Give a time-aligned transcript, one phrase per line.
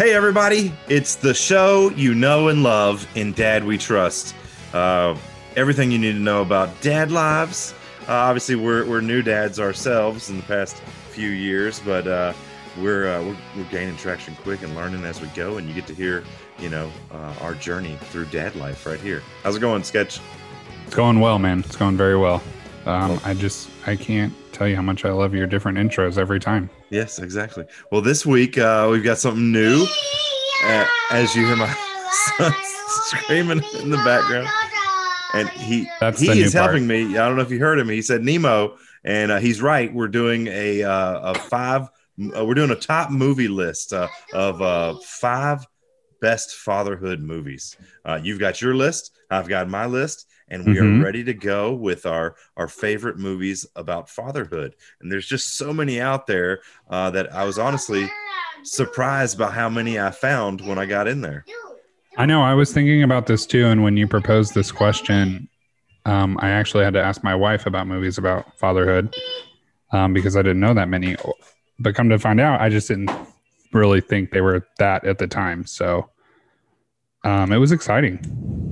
[0.00, 4.34] Hey, everybody, it's the show you know and love in Dad We Trust.
[4.72, 5.14] Uh,
[5.56, 7.74] everything you need to know about dad lives.
[8.08, 10.76] Uh, obviously, we're, we're new dads ourselves in the past
[11.10, 12.32] few years, but uh,
[12.80, 15.58] we're, uh, we're, we're gaining traction quick and learning as we go.
[15.58, 16.24] And you get to hear,
[16.58, 19.22] you know, uh, our journey through dad life right here.
[19.42, 20.18] How's it going, Sketch?
[20.86, 21.58] It's going well, man.
[21.58, 22.42] It's going very well.
[22.86, 26.38] Um, I just I can't tell you how much I love your different intros every
[26.40, 26.68] time.
[26.90, 27.64] Yes, exactly.
[27.90, 29.86] Well, this week uh, we've got something new.
[30.64, 31.74] Uh, as you hear my
[32.36, 32.52] son
[32.88, 34.46] screaming in the background,
[35.32, 36.88] and he That's he is helping part.
[36.88, 37.16] me.
[37.16, 37.88] I don't know if you heard him.
[37.88, 39.92] He said Nemo, and uh, he's right.
[39.92, 41.88] We're doing a uh, a five.
[42.36, 45.66] Uh, we're doing a top movie list uh, of uh, five
[46.20, 47.76] best fatherhood movies.
[48.04, 49.12] Uh, you've got your list.
[49.30, 50.26] I've got my list.
[50.50, 50.98] And we Mhm.
[50.98, 54.74] are ready to go with our our favorite movies about fatherhood.
[55.00, 58.10] And there's just so many out there uh, that I was honestly
[58.62, 61.44] surprised by how many I found when I got in there.
[62.16, 65.48] I know I was thinking about this too, and when you proposed this question,
[66.04, 69.14] um, I actually had to ask my wife about movies about fatherhood
[69.92, 71.16] um, because I didn't know that many.
[71.78, 73.10] But come to find out, I just didn't
[73.72, 75.64] really think they were that at the time.
[75.66, 76.10] So
[77.24, 78.69] um, it was exciting.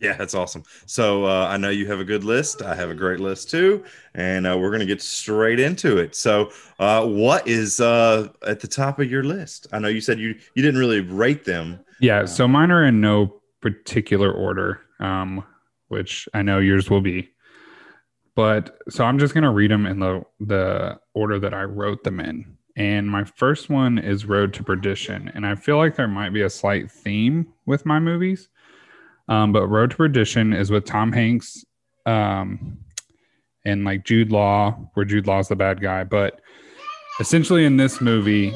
[0.00, 0.62] Yeah, that's awesome.
[0.86, 2.62] So uh, I know you have a good list.
[2.62, 6.14] I have a great list too, and uh, we're gonna get straight into it.
[6.14, 9.66] So, uh, what is uh, at the top of your list?
[9.72, 11.80] I know you said you you didn't really rate them.
[12.00, 15.44] Yeah, so mine are in no particular order, um,
[15.88, 17.30] which I know yours will be.
[18.36, 22.20] But so I'm just gonna read them in the the order that I wrote them
[22.20, 22.56] in.
[22.76, 26.42] And my first one is Road to Perdition, and I feel like there might be
[26.42, 28.48] a slight theme with my movies.
[29.28, 31.64] Um, but Road to Perdition is with Tom Hanks,
[32.06, 32.78] um,
[33.64, 36.04] and like Jude Law, where Jude Law's the bad guy.
[36.04, 36.40] But
[37.20, 38.54] essentially, in this movie,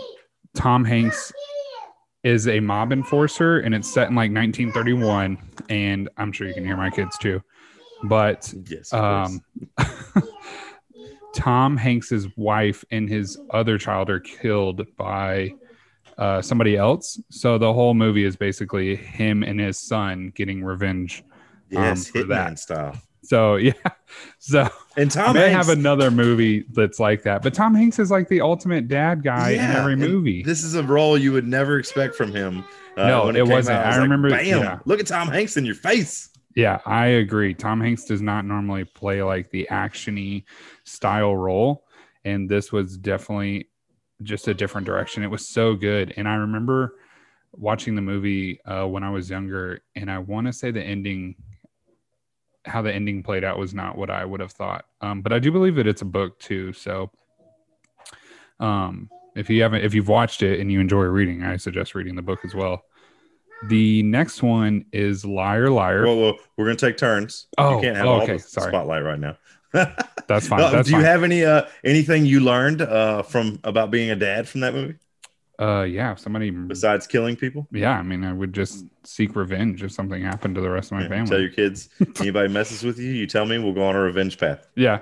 [0.55, 1.33] Tom Hanks
[2.25, 5.37] is a mob enforcer and it's set in like 1931
[5.71, 7.43] and i'm sure you can hear my kids too
[8.05, 8.93] but Yes.
[8.93, 9.41] um
[11.35, 15.53] tom hanks's wife and his other child are killed by
[16.19, 21.25] uh somebody else so the whole movie is basically him and his son getting revenge
[21.71, 22.59] yes, um, for Hitman that.
[22.59, 22.97] style.
[23.23, 23.73] so yeah
[24.39, 28.11] so And Tom may Hanks, have another movie that's like that but tom hanks is
[28.11, 31.79] like the ultimate dad guy in every movie This is a role you would never
[31.79, 32.65] expect from him.
[32.97, 33.79] Uh, No, when it wasn't.
[33.79, 34.45] out, I was like, remember- Bam!
[34.45, 34.79] yeah.
[34.85, 36.29] Look at Tom Hanks in your face.
[36.55, 37.55] Yeah, I agree.
[37.55, 40.45] Tom Hanks does not normally play like the actiony
[40.85, 41.87] style role,
[42.27, 43.71] and this was definitely
[44.23, 45.23] just a different direction.
[45.23, 46.95] It was so good, and I remember
[47.53, 51.37] watching the movie uh, when I was younger, and I want to say the ending,
[52.65, 54.85] how the ending played out, was not what I would have thought.
[55.01, 56.73] Um, but I do believe that it's a book too.
[56.73, 57.11] So,
[58.61, 62.15] um, if you haven't, if you've watched it and you enjoy reading, I suggest reading
[62.15, 62.85] the book as well.
[63.69, 66.05] The next one is Liar Liar.
[66.05, 67.47] Well, well, we're gonna take turns.
[67.59, 68.71] Oh, you can't have oh, all okay, the sorry.
[68.71, 69.37] spotlight right now.
[70.27, 70.69] That's fine.
[70.69, 71.05] Uh, That's do you fine.
[71.05, 74.97] have any uh anything you learned uh from about being a dad from that movie
[75.61, 76.13] Uh, yeah.
[76.13, 77.69] If somebody, besides killing people?
[77.71, 77.93] yeah.
[77.99, 81.03] I mean, I would just seek revenge if something happened to the rest of my
[81.03, 81.31] Yeah, family.
[81.31, 81.89] Tell your kids
[82.21, 83.59] anybody messes with you, you tell me.
[83.59, 84.67] We'll go on a revenge path.
[84.77, 85.01] yeah.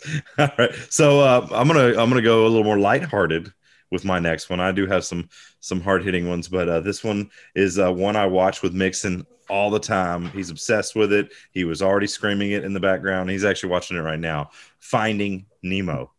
[0.38, 0.74] All right.
[0.90, 3.52] So uh, I'm gonna I'm gonna go a little more lighthearted
[3.90, 4.60] with my next one.
[4.60, 5.28] I do have some
[5.62, 9.24] some hard hitting ones, but uh, this one is uh, one I watch with Mixon
[9.48, 10.26] all the time.
[10.30, 11.32] He's obsessed with it.
[11.52, 13.30] He was already screaming it in the background.
[13.30, 14.50] He's actually watching it right now.
[14.80, 16.10] Finding Nemo,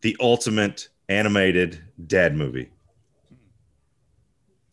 [0.00, 2.70] the ultimate animated dad movie.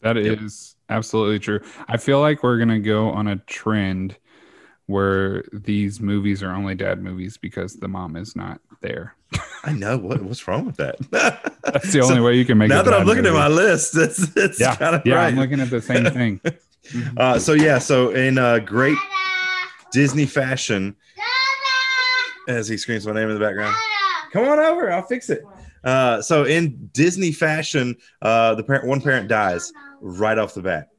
[0.01, 0.97] That is Yep.
[0.97, 1.59] absolutely true.
[1.88, 4.17] I feel like we're gonna go on a trend
[4.88, 9.14] where these movies are only dad movies because the mom is not there.
[9.64, 10.98] I know what what's wrong with that.
[11.64, 12.68] That's the only way you can make.
[12.68, 12.74] It.
[12.74, 15.28] Now that I'm looking at my list, that's that's yeah, kind of yeah, right.
[15.28, 16.39] I'm looking at the same thing.
[17.18, 18.98] Uh, so yeah, so in uh, great
[19.92, 20.95] Disney fashion,
[22.48, 23.75] as he screams my name in the background,
[24.31, 25.44] come on over, I'll fix it.
[25.83, 30.90] Uh, so in Disney fashion, uh, the parent, one parent dies right off the bat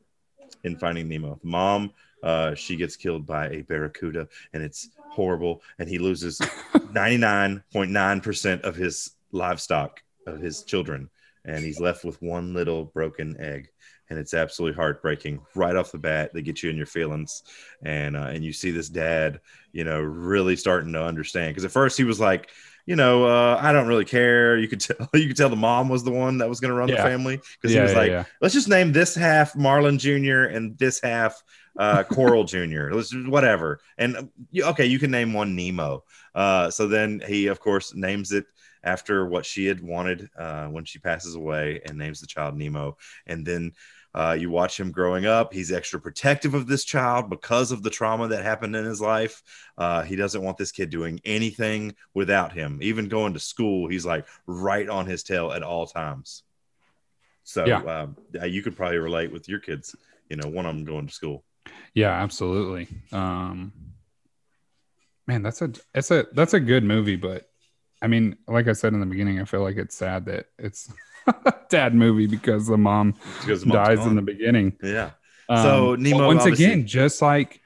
[0.64, 1.40] in Finding Nemo.
[1.42, 1.92] Mom,
[2.22, 5.62] uh, she gets killed by a barracuda, and it's horrible.
[5.78, 6.40] And he loses
[6.92, 11.10] ninety nine point nine percent of his livestock of his children,
[11.44, 13.70] and he's left with one little broken egg
[14.10, 16.32] and it's absolutely heartbreaking right off the bat.
[16.32, 17.42] They get you in your feelings,
[17.82, 19.40] and uh, and you see this dad,
[19.72, 21.50] you know, really starting to understand.
[21.50, 22.50] Because at first he was like,
[22.88, 24.56] you know, uh, I don't really care.
[24.56, 26.74] You could tell, you could tell the mom was the one that was going to
[26.74, 26.96] run Yeah.
[26.96, 30.44] the family because yeah, he was yeah, like, let's just name this half Marlin Jr.
[30.44, 31.42] and this half
[31.78, 32.88] uh, Coral Jr.
[32.90, 33.80] Let's just- whatever.
[33.98, 36.04] And uh, okay, you can name one Nemo.
[36.34, 38.46] Uh, so then he, of course, names it
[38.82, 42.96] after what she had wanted uh, when she passes away and names the child Nemo.
[43.26, 43.72] And then
[44.14, 45.52] uh, you watch him growing up.
[45.52, 49.42] He's extra protective of this child because of the trauma that happened in his life.
[49.76, 52.78] Uh, he doesn't want this kid doing anything without him.
[52.82, 56.42] Even going to school, he's like right on his tail at all times.
[57.44, 57.78] So Yeah.
[57.82, 59.94] um, uh, you could probably relate with your kids.
[60.28, 61.44] You know, one of them going to school.
[61.94, 62.88] Yeah, absolutely.
[63.12, 63.72] Um,
[65.26, 67.48] man, that's a that's a that's a good movie, but
[68.00, 70.92] I mean, like I said in the beginning, I feel like it's sad that it's
[71.68, 74.76] dad movie because the mom Because the dies in the beginning.
[74.82, 75.10] yeah.
[75.48, 77.60] Um, So, Nemo once obviously- again, just like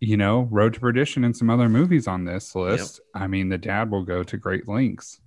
[0.00, 3.56] you know, Road to Perdition and some other movies on this list, I mean, the
[3.56, 5.18] dad will go to great lengths.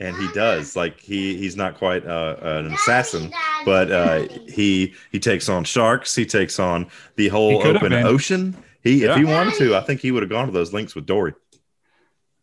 [0.00, 3.32] and he does like he he's not quite uh, an assassin
[3.64, 8.06] but uh he he takes on sharks he takes on the whole open been.
[8.06, 9.10] ocean he Yeah.
[9.12, 11.34] if he wanted to i think he would have gone to those links with dory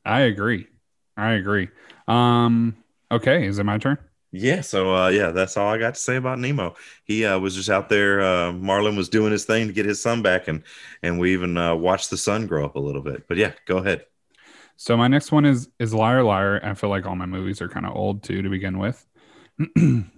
[0.03, 0.67] I agree.
[1.17, 1.69] I agree.
[2.09, 2.75] Um,
[3.09, 3.97] okay, is it my turn?
[4.37, 7.55] Yeah so uh yeah that's all i got to say about nemo he uh was
[7.55, 10.63] just out there uh marlin was doing his thing to get his son back and
[11.03, 13.77] and we even uh watched the sun grow up a little bit but yeah go
[13.77, 14.05] ahead
[14.77, 16.59] So my next one is is Liar Liar.
[16.63, 19.05] I feel like all my movies are kind of old too to begin with.
[19.77, 20.11] um,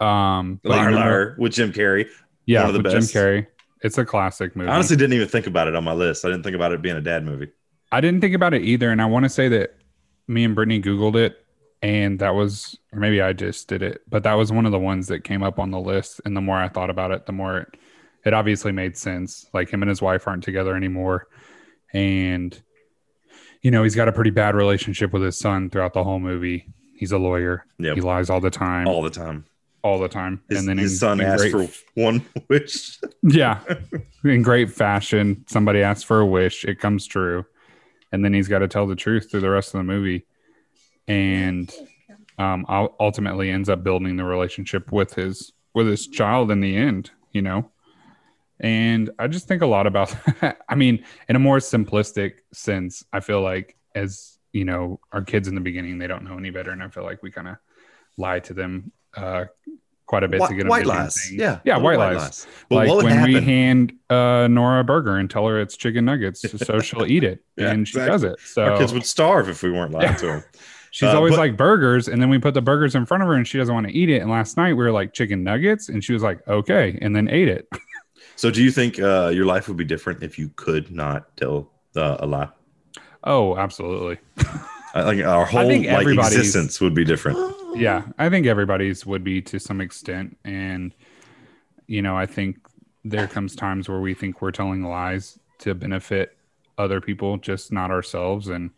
[0.00, 2.06] liar remember- liar with jim carrey
[2.46, 3.12] yeah, one of the with best.
[3.12, 3.46] Jim Carrey.
[3.82, 4.70] It's a classic movie.
[4.70, 6.80] i honestly didn't even think about it on my list i didn't think about it
[6.82, 7.50] being a dad movie
[7.92, 9.76] I didn't think about it either, and I want to say that
[10.26, 11.43] me and Brittany googled it,
[11.84, 14.78] and that was, or maybe I just did it, but that was one of the
[14.78, 16.18] ones that came up on the list.
[16.24, 17.76] And the more I thought about it, the more it,
[18.24, 19.46] it obviously made sense.
[19.52, 21.28] Like him and his wife aren't together anymore,
[21.92, 22.58] and
[23.60, 26.68] you know he's got a pretty bad relationship with his son throughout the whole movie.
[26.96, 27.66] He's a lawyer.
[27.78, 27.96] Yep.
[27.96, 29.44] He lies all the time, all, the time
[29.82, 32.98] All the time, his, and then his in- son in asked great for one wish
[33.22, 33.60] yeah.
[34.24, 35.44] In great fashion.
[35.48, 37.44] Somebody asks for a wish, it comes true.
[38.10, 40.24] And then he's got to tell the truth through the rest of the movie.
[41.08, 41.72] And
[42.38, 47.10] um ultimately ends up building the relationship with his with his child in the end,
[47.32, 47.70] you know.
[48.60, 50.14] And I just think a lot about
[50.68, 55.48] I mean, in a more simplistic sense, I feel like as you know, our kids
[55.48, 56.70] in the beginning, they don't know any better.
[56.70, 57.56] And I feel like we kind of
[58.16, 59.44] lie to them uh
[60.06, 61.14] quite a bit White, to get them white lies.
[61.28, 61.40] things.
[61.40, 61.60] Yeah.
[61.64, 65.46] Yeah, little white lies Well, like when we hand uh, Nora a burger and tell
[65.46, 68.12] her it's chicken nuggets, so she'll eat it, Yeah, and she exactly.
[68.12, 68.40] does it.
[68.44, 70.16] So Our kids would starve if we weren't lying Yeah.
[70.16, 70.44] to them.
[70.94, 73.28] She's uh, always but- like burgers, and then we put the burgers in front of
[73.28, 74.22] her, and she doesn't want to eat it.
[74.22, 77.28] And last night we were like chicken nuggets, and she was like, "Okay," and then
[77.28, 77.68] ate it.
[78.36, 81.70] So, do you think uh, your life would be different if you could not tell
[81.94, 82.48] uh, a lie?
[83.22, 84.18] Oh, absolutely.
[84.92, 87.38] I think our whole like existence would be different.
[87.76, 90.94] Yeah, I think everybody's would be to some extent, and
[91.88, 92.58] you know, I think
[93.04, 96.36] there comes times where we think we're telling lies to benefit
[96.78, 98.70] other people, just not ourselves, and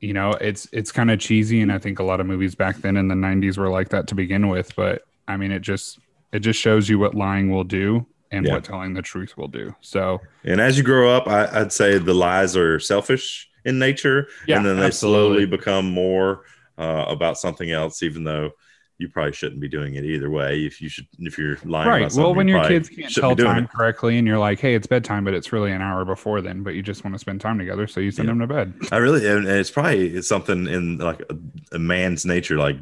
[0.00, 2.80] you know, it's it's kind of cheesy, and I think a lot of movies back
[2.82, 4.74] then in the '90s were like that to begin with.
[4.76, 5.98] But I mean, it just
[6.32, 8.52] it just shows you what lying will do and Yeah.
[8.52, 9.74] what telling the truth will do.
[9.80, 14.28] So And as you grow up, I, I'd say the lies are selfish in nature,
[14.46, 15.38] Yeah, and then they absolutely.
[15.38, 16.42] slowly become more
[16.78, 18.52] uh, about something else, even though.
[18.98, 20.60] You probably shouldn't be doing it either way.
[20.64, 22.12] If you should, if you're lying, right.
[22.14, 23.70] Well, when you your kids can't tell time it.
[23.70, 26.74] correctly, and you're like, "Hey, it's bedtime," but it's really an hour before then, but
[26.74, 28.32] you just want to spend time together, so you send Yeah.
[28.36, 28.74] them to bed.
[28.90, 31.36] I really, and it's probably it's something in like a,
[31.76, 32.76] a man's nature, like,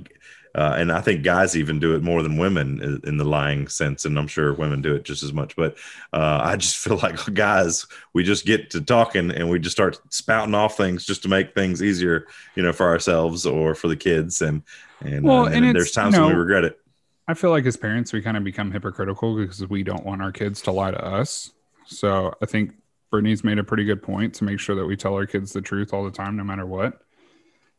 [0.55, 4.05] uh, and I think guys even do it more than women in, the lying sense,
[4.05, 5.57] and I'm sure women do it just as much.
[5.57, 5.77] But
[6.13, 9.99] uh, I just feel like guys, we just get to talking and we just start
[10.13, 13.97] spouting off things just to make things easier, you know, for ourselves or for the
[13.97, 14.63] kids, and
[15.01, 16.79] and, Well, uh, and and there's times you when we regret it.
[17.27, 20.31] I feel like as parents, we kind of become hypocritical because we don't want our
[20.31, 21.53] kids to lie to us.
[21.87, 22.73] So I think
[23.11, 25.63] Brittany's made a pretty good point to make sure that we tell our kids the
[25.63, 27.01] truth all the time, no matter what.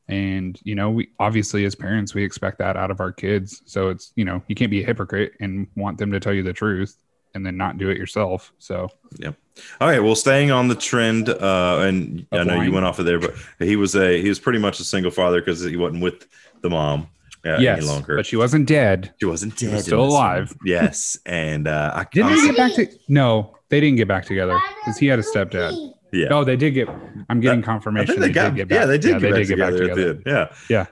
[0.08, 3.62] And, you know, we obviously as parents, we expect that out of our kids.
[3.66, 6.44] So it's, you know, you can't be a hypocrite and want them to tell you
[6.44, 6.96] the truth
[7.34, 8.54] and then not do it yourself.
[8.60, 9.36] So yep
[9.82, 10.00] All right.
[10.00, 13.20] Well, staying on the trend, uh, and I Of know you went off of there,
[13.20, 16.28] but he was a he was pretty much a single father because he wasn't with
[16.62, 17.10] the mom
[17.46, 18.16] uh, yes, any longer.
[18.16, 19.14] but she wasn't dead.
[19.20, 19.74] She wasn't dead.
[19.74, 20.22] was still this one.
[20.22, 20.58] alive.
[20.66, 22.88] Yes, and uh, I Didn't they get back to?
[23.08, 25.94] No, they didn't get back together because he had a stepdad.
[26.16, 26.28] Yeah.
[26.32, 26.88] Oh, they did get.
[27.30, 28.16] I'm getting I confirmation.
[28.16, 28.80] think they, got, did get back.
[28.80, 30.14] yeah, they did Yeah, get, back, did get back together.
[30.14, 30.40] together.
[30.42, 30.88] at the.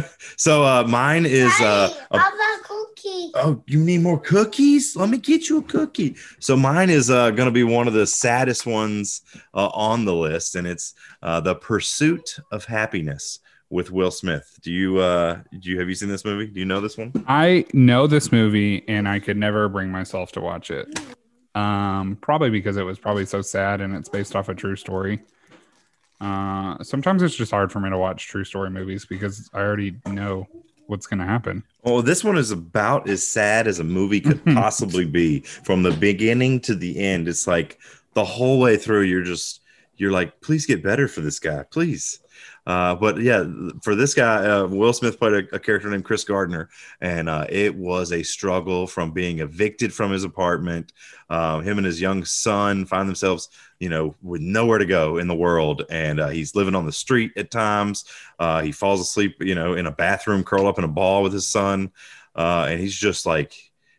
[0.36, 2.32] so uh, mine is uh, a a
[2.62, 3.30] cookie.
[3.34, 4.94] Oh, you need more cookies?
[4.96, 6.16] Let me get you a cookie.
[6.40, 9.22] So mine is uh, going to be one of the saddest ones
[9.54, 14.58] uh, on the list, and it's uh, the Pursuit of Happiness with Will Smith.
[14.62, 16.46] Do you uh, do you have you seen this movie?
[16.46, 17.12] Do you know this one?
[17.28, 20.98] I know this movie and I could never bring myself to watch it.
[21.58, 25.20] Um, probably because it was probably so sad and it's based off a true story.
[26.20, 29.96] Uh, sometimes it's just hard for me to watch true story movies because I already
[30.06, 30.46] know
[30.86, 31.64] what's going to happen.
[31.82, 35.90] Well, this one is about as sad as a movie could possibly be from the
[35.90, 37.26] beginning to the end.
[37.26, 37.80] It's like
[38.14, 39.60] the whole way through, you're just,
[39.98, 42.20] you're like, please get better for this guy, please.
[42.66, 43.44] Uh, but yeah,
[43.82, 46.68] for this guy, uh, Will Smith played a, a, character named Chris Gardner,
[47.00, 50.92] and uh, it was a struggle from being evicted from his apartment.
[51.30, 53.48] Uh, him and his young son find themselves,
[53.80, 56.92] you know, with nowhere to go in the world, and uh, he's living on the
[56.92, 58.04] street at times.
[58.38, 61.32] Uh, he falls asleep, you know, in a bathroom, curl up in a ball with
[61.32, 61.90] his son,
[62.36, 63.54] and he's just like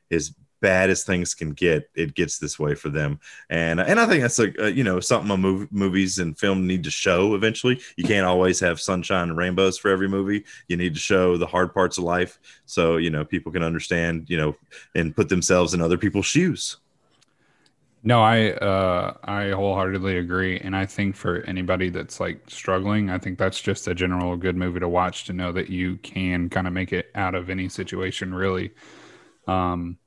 [0.09, 3.19] his bad as things can get, it gets this way for them.
[3.49, 6.67] And and I think that's a, a you know something a mov- movies and film
[6.67, 7.79] need to show eventually.
[7.97, 10.45] You can't always have sunshine and rainbows for every movie.
[10.67, 14.25] You need to show the hard parts of life so you know people can understand
[14.29, 14.55] you know
[14.95, 16.77] and put themselves in other people's shoes.
[18.01, 23.17] No, I uh, I wholeheartedly agree, and I think for anybody that's like struggling, I
[23.17, 26.65] think that's just a general good movie to watch to know that you can kind
[26.65, 28.33] of make it out of any situation.
[28.33, 28.71] Really,
[29.47, 29.97] um,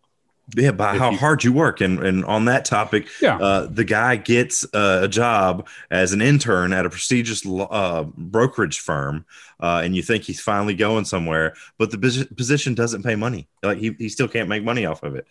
[0.55, 3.85] yeah, by how you, hard you work, and and on that topic, yeah, uh, the
[3.85, 9.25] guy gets uh, a job as an intern at a prestigious uh, brokerage firm,
[9.61, 13.49] uh, and you think he's finally going somewhere, but the position doesn't pay money.
[13.63, 15.27] Like he he still can't make money off of it.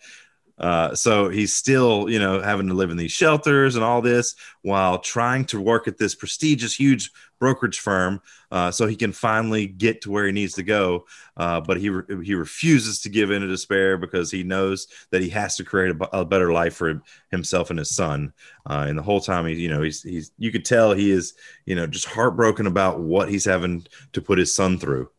[0.58, 4.34] Uh, so he's still, you know, having to live in these shelters and all this
[4.62, 9.66] while trying to work at this prestigious, huge brokerage firm, uh, so he can finally
[9.66, 11.04] get to where he needs to go.
[11.36, 15.22] Uh, but he re- he refuses to give in to despair because he knows that
[15.22, 18.32] he has to create a, better life for himself and his son.
[18.64, 21.34] Uh, and the whole time, he, you know, he's he's you could tell he is,
[21.66, 25.10] you know, just heartbroken about what he's having to put his son through.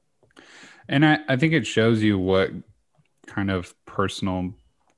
[0.87, 2.51] And I, I think it shows you what
[3.27, 4.53] kind of personal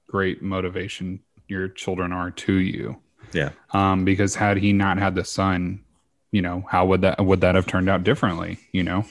[0.08, 2.98] great motivation your children are to you.
[3.34, 3.50] Yeah.
[3.72, 5.84] Um, because had he not had the son,
[6.32, 8.60] you know, how would that would that have turned out differently?
[8.72, 9.06] You know.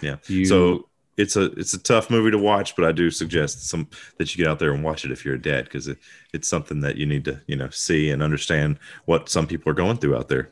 [0.00, 0.16] Yeah.
[0.26, 3.88] You, so it's a it's a tough movie to watch, but I do suggest some
[4.18, 5.98] that you get out there and watch it if you're a dad because it,
[6.32, 9.74] it's something that you need to you know see and understand what some people are
[9.74, 10.50] going through out there.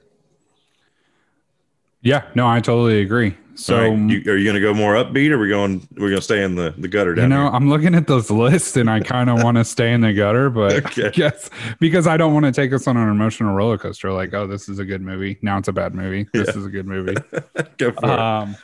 [2.02, 3.36] Yeah, no, I totally agree.
[3.56, 3.98] So, right.
[4.10, 5.88] you, are you going to go more upbeat, or are we going?
[5.94, 7.25] We're going to stay in the the gutter down.
[7.25, 7.52] You know, here?
[7.54, 10.50] I'm looking at those lists, and I kind of want to stay in the gutter,
[10.50, 11.10] but okay.
[11.14, 11.48] yes,
[11.80, 14.12] because I don't want to take us on an emotional roller coaster.
[14.12, 15.38] Like, oh, this is a good movie.
[15.40, 16.28] Now it's a bad movie.
[16.34, 16.58] This yeah.
[16.58, 17.16] is a good movie.
[17.78, 18.58] go for um, it.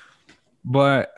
[0.64, 1.12] But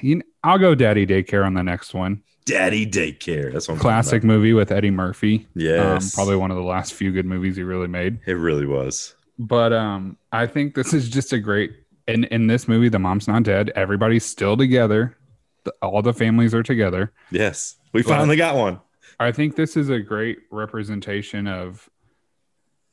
[0.00, 2.22] you know, I'll go Daddy Daycare on the next one.
[2.46, 3.52] Daddy Daycare.
[3.52, 5.46] That's one classic movie with Eddie Murphy.
[5.54, 8.20] Yes, um, probably one of the last few good movies he really made.
[8.26, 9.14] It really was.
[9.38, 11.72] But um, I think this is just a great
[12.08, 13.70] in in this movie, the mom's not dead.
[13.76, 15.16] Everybody's still together.
[15.64, 17.12] The, all the families are together.
[17.30, 18.80] Yes, we but finally got one.
[19.20, 21.88] I think this is a great representation of,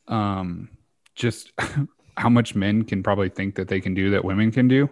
[0.07, 0.69] um,
[1.13, 1.51] just
[2.17, 4.89] how much men can probably think that they can do that women can do.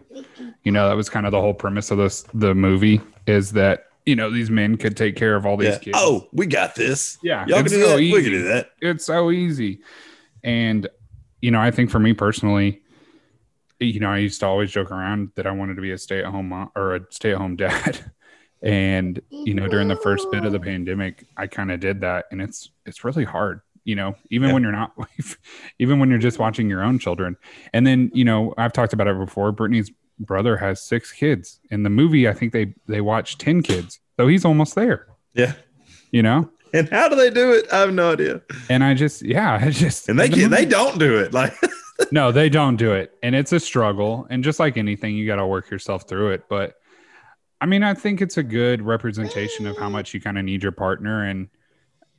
[0.63, 3.87] You know, that was kind of the whole premise of this the movie is that
[4.05, 5.79] you know these men could take care of all these yeah.
[5.79, 5.97] kids.
[5.99, 7.17] Oh, we got this.
[7.21, 7.99] Yeah, y'all can do so that.
[7.99, 8.13] Easy.
[8.13, 8.71] We can do that.
[8.81, 9.81] It's so easy,
[10.43, 10.87] and
[11.41, 12.82] you know, I think for me personally,
[13.85, 16.19] you know, I used to always joke around that I wanted to be a stay
[16.19, 18.11] at home mom or a stay at home dad.
[18.61, 22.25] and, you know, during the first bit of the pandemic, I kind of did that.
[22.31, 24.53] And it's, it's really hard, you know, even yeah.
[24.53, 24.93] when you're not,
[25.79, 27.37] even when you're just watching your own children.
[27.73, 29.51] And then, you know, I've talked about it before.
[29.51, 31.59] Brittany's brother has six kids.
[31.69, 33.99] In the movie, I think they, they watch 10 kids.
[34.17, 35.07] So he's almost there.
[35.33, 35.53] Yeah.
[36.11, 36.49] You know?
[36.73, 37.71] And how do they do it?
[37.71, 38.41] I have no idea.
[38.67, 41.31] And I just, yeah, I just, and they the they don't do it.
[41.31, 41.53] Like,
[42.11, 43.17] no, they don't do it.
[43.23, 44.27] And it's a struggle.
[44.29, 46.45] And just like anything, you got to work yourself through it.
[46.49, 46.75] But
[47.61, 50.63] I mean, I think it's a good representation of how much you kind of need
[50.63, 51.25] your partner.
[51.25, 51.49] And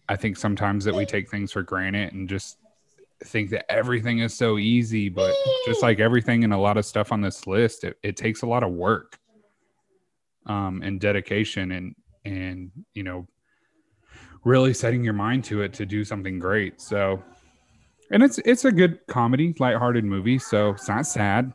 [0.08, 2.56] I think sometimes that we take things for granted and just
[3.24, 5.08] think that everything is so easy.
[5.08, 5.34] But
[5.66, 8.46] just like everything and a lot of stuff on this list, it, it takes a
[8.46, 9.18] lot of work
[10.46, 13.26] um, and dedication and, and, you know,
[14.44, 16.80] really setting your mind to it to do something great.
[16.80, 17.22] So,
[18.10, 21.52] and it's it's a good comedy, lighthearted movie, so it's not sad.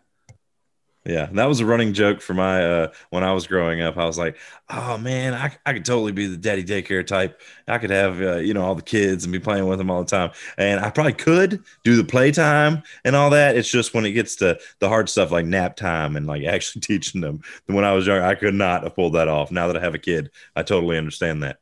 [1.06, 3.98] Yeah, that was a running joke for my uh when I was growing up.
[3.98, 4.38] I was like,
[4.70, 7.42] "Oh man, I, I could totally be the daddy daycare type.
[7.68, 10.04] I could have uh, you know all the kids and be playing with them all
[10.04, 13.56] the time, and I probably could do the playtime and all that.
[13.56, 16.82] It's just when it gets to the hard stuff like nap time and like actually
[16.82, 17.42] teaching them.
[17.68, 19.52] When I was young, I could not have pulled that off.
[19.52, 21.60] Now that I have a kid, I totally understand that.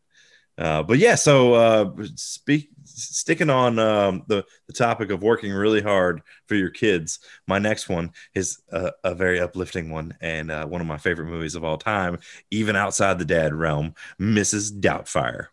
[0.58, 5.82] Uh, but yeah, so uh, speak sticking on um, the the topic of working really
[5.82, 7.20] hard for your kids.
[7.48, 11.28] My next one is a, a very uplifting one and uh, one of my favorite
[11.28, 12.20] movies of all time,
[12.52, 13.94] even outside the dad realm.
[14.20, 14.80] Mrs.
[14.80, 15.48] Doubtfire,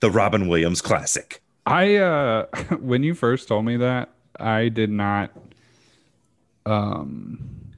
[0.00, 1.42] the Robin Williams classic.
[1.66, 2.46] I uh,
[2.80, 5.30] when you first told me that, I did not.
[6.66, 7.72] Um,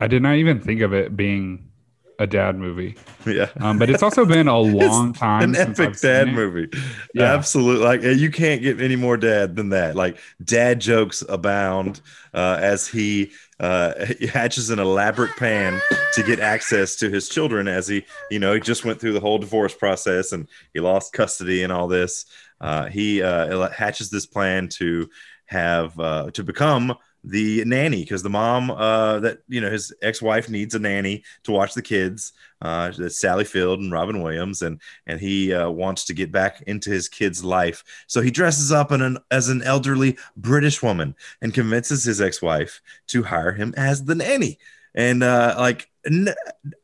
[0.00, 1.70] I did not even think of it being
[2.18, 2.96] a dad movie.
[3.26, 3.50] Yeah.
[3.60, 5.42] Um, but it's also been a long time.
[5.42, 6.68] An epic dad movie.
[7.14, 7.34] Yeah.
[7.34, 7.84] Absolutely.
[7.84, 9.96] Like you can't get any more dad than that.
[9.96, 12.00] Like dad jokes abound
[12.32, 15.80] uh, as he uh, hatches an elaborate plan
[16.14, 19.20] to get access to his children as he, you know, he just went through the
[19.20, 22.26] whole divorce process and he lost custody and all this.
[22.60, 25.08] Uh, he uh, hatches this plan to
[25.46, 26.94] have uh, to become
[27.24, 31.52] the nanny because the mom uh, that you know his ex-wife needs a nanny to
[31.52, 32.32] watch the kids.
[32.60, 36.90] Uh, Sally Field and Robin Williams, and and he uh, wants to get back into
[36.90, 37.82] his kid's life.
[38.06, 43.22] So he dresses up an, as an elderly British woman and convinces his ex-wife to
[43.22, 44.58] hire him as the nanny.
[44.94, 46.34] And uh, like, n-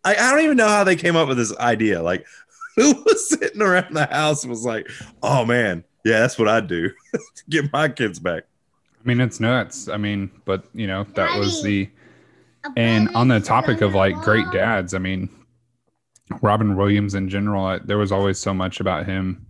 [0.04, 2.02] I, I don't even know how they came up with this idea.
[2.02, 2.26] Like,
[2.76, 4.88] who was sitting around the house was like,
[5.22, 8.44] "Oh man, yeah, that's what I'd do to get my kids back."
[9.00, 9.88] I mean, it's nuts.
[9.88, 11.88] I mean, but you know, that was the
[12.76, 15.28] and on the topic of like great dads, I mean,
[16.42, 19.46] Robin Williams in general, I, there was always so much about him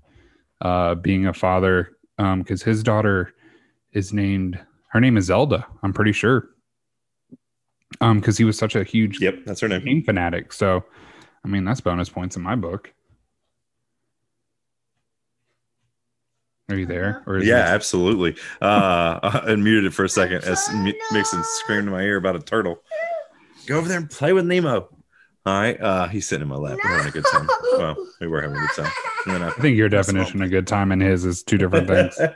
[0.60, 3.32] uh, being a father because his daughter
[3.92, 6.48] is named, her name is Zelda, I'm pretty sure.
[8.00, 9.84] Um, because he was such a huge Yep, that's her name.
[9.84, 10.52] game fanatic.
[10.52, 10.84] So,
[11.44, 12.92] I mean, that's bonus points in my book.
[16.72, 17.22] Are you there?
[17.26, 18.36] Or is Yeah, this- absolutely.
[18.60, 22.36] Uh, I unmuted it for a second as M- Mixon screamed in my ear about
[22.36, 22.82] a turtle.
[23.66, 24.88] Go over there and play with Nemo.
[25.46, 25.80] All right.
[25.80, 26.78] Uh, he's sitting in my lap.
[26.82, 27.48] We're having a good time.
[27.78, 28.92] Well, we were having a good time.
[29.26, 32.18] I- I think your definition of good time and his is two different things.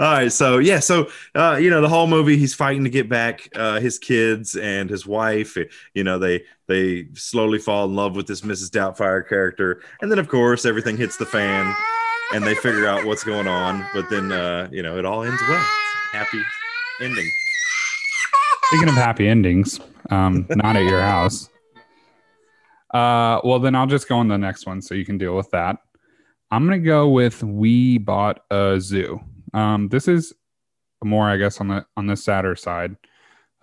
[0.00, 3.08] All right, so yeah, so uh, you know the whole movie, he's fighting to get
[3.08, 5.56] back uh, his kids and his wife.
[5.94, 8.70] You know they they slowly fall in love with this Mrs.
[8.70, 11.72] Doubtfire character, and then of course everything hits the fan,
[12.32, 13.86] and they figure out what's going on.
[13.94, 15.64] But then uh, you know it all ends well,
[16.12, 16.42] happy
[17.00, 17.30] ending.
[18.64, 19.80] Speaking of happy endings,
[20.10, 21.50] um, not at your house.
[22.92, 25.50] Uh, well, then I'll just go on the next one so you can deal with
[25.50, 25.78] that.
[26.50, 29.20] I'm gonna go with we bought a zoo.
[29.54, 30.32] Um, this is
[31.04, 32.96] more, I guess, on the on the sadder side.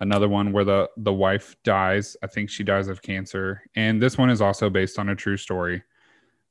[0.00, 2.16] Another one where the the wife dies.
[2.22, 5.36] I think she dies of cancer, and this one is also based on a true
[5.36, 5.82] story.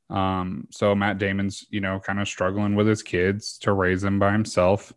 [0.09, 4.19] Um, so Matt Damon's, you know, kind of struggling with his kids to raise them
[4.19, 4.93] by himself.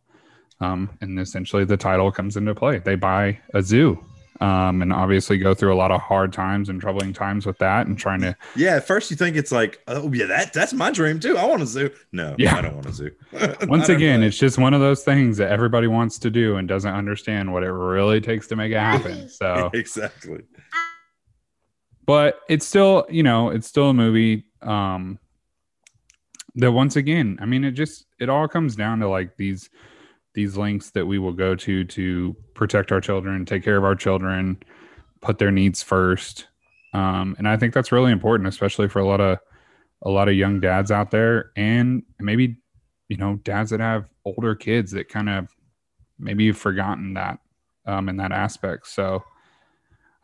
[0.60, 2.78] Um, and essentially the title comes into play.
[2.78, 4.04] They buy a zoo.
[4.40, 7.86] Um, and obviously go through a lot of hard times and troubling times with that
[7.86, 10.90] and trying to Yeah, at first you think it's like, oh yeah, that that's my
[10.90, 11.36] dream too.
[11.36, 11.90] I want a zoo.
[12.10, 12.56] No, Yeah.
[12.56, 13.12] I don't want a zoo.
[13.68, 14.26] once again know.
[14.26, 17.62] it's just one of those things that everybody wants to do and doesn't understand what
[17.62, 20.40] it really takes to make it happen so exactly.
[22.04, 25.18] But it's still you know it's still a movie um
[26.54, 29.70] that once again i mean it just it all comes down to like these
[30.34, 33.94] these links that we will go to to protect our children take care of our
[33.94, 34.60] children
[35.20, 36.48] put their needs first.
[36.94, 39.38] Um and i think that's really important especially for a lot of
[40.02, 42.56] a lot of young dads out there and maybe
[43.08, 45.48] you know dads that have older kids that kind of
[46.18, 47.38] maybe you've forgotten that
[47.86, 48.86] um in that aspect.
[48.86, 49.22] So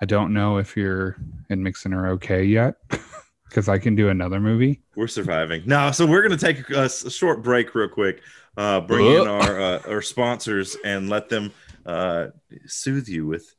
[0.00, 1.16] I don't know if you're
[1.50, 2.76] and Mixon are okay yet
[3.48, 4.80] because I can do another movie.
[4.94, 5.62] We're surviving.
[5.66, 8.22] No, so we're going to take a, a short break real quick.
[8.56, 11.52] Uh, bring in our uh, our sponsors and let them
[11.86, 12.26] uh,
[12.66, 13.54] soothe you with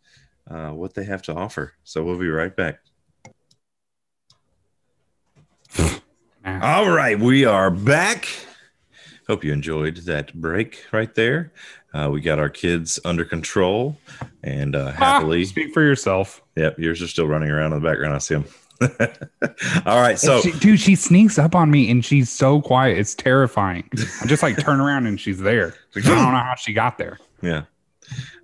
[0.50, 1.74] uh, what they have to offer.
[1.84, 2.80] So we'll be right back.
[6.46, 8.28] All right, we are back.
[9.28, 11.54] Hope you enjoyed that break right there.
[11.94, 13.98] Uh, we got our kids under control
[14.44, 15.42] and uh, happily.
[15.42, 16.42] Ah, speak for yourself.
[16.56, 18.14] Yep, yours are still running around in the background.
[18.14, 18.46] I see them.
[19.86, 22.98] All right, so She- dude, she sneaks up on me and she's so quiet.
[22.98, 23.90] It's terrifying.
[24.22, 25.74] I just like turn around and she's there.
[25.96, 27.20] Like, I don't know how she got there.
[27.42, 27.64] Yeah.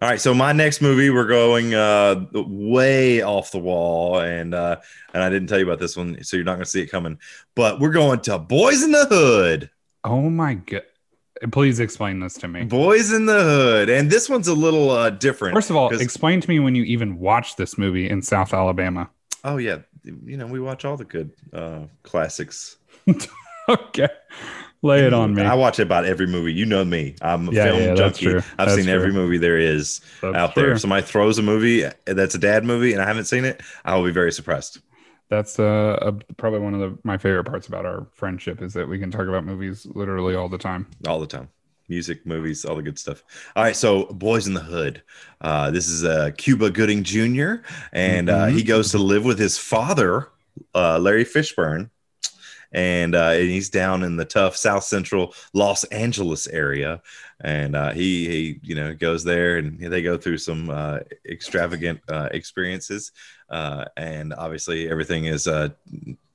[0.01, 0.19] All right.
[0.21, 4.75] So my next movie, we're going uh, way off the wall, and uh,
[5.13, 6.87] and I didn't tell you about this one, so you're not going to see it
[6.91, 7.17] coming.
[7.55, 9.71] But we're going to Boys in the Hood.
[10.03, 10.83] Oh my god!
[11.51, 12.63] Please explain this to me.
[12.63, 15.53] Boys in the Hood, and this one's a little uh, different.
[15.53, 18.53] First of all, 'cause- explain to me when you even watched this movie in South
[18.53, 19.09] Alabama.
[19.43, 22.77] oh yeah, you know we watch all the good uh, classics.
[23.69, 24.07] okay,
[24.81, 25.41] lay it on me.
[25.41, 26.53] I watch about every movie.
[26.53, 27.15] You know me.
[27.21, 28.25] I'm a Yeah, film yeah, junkie.
[28.27, 28.37] true.
[28.57, 30.65] I've That's seen every movie there is That's out there.
[30.65, 30.73] true.
[30.75, 33.95] If somebody throws a movie that's a dad movie and I haven't seen it, I
[33.95, 34.79] will be very surprised.
[35.29, 38.87] That's uh, uh, probably one of the, my favorite parts about our friendship is that
[38.87, 40.87] we can talk about movies literally all the time.
[41.07, 41.49] all the time
[41.87, 43.23] music movies all the good stuff
[43.55, 45.03] all right so boys in the hood
[45.41, 47.55] uh, this is uh, cuba gooding jr
[47.93, 48.53] and uh, Mhm.
[48.55, 50.29] he goes to live with his father
[50.73, 51.89] uh, larry fishburne
[52.75, 57.01] and, uh, and he's down in the tough South Central Los Angeles area,
[57.39, 62.01] and uh, he he you know goes there and they go through some uh, extravagant
[62.09, 63.13] uh, experiences,
[63.49, 65.69] uh, and obviously everything is uh,